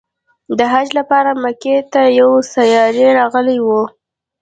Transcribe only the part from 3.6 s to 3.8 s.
و.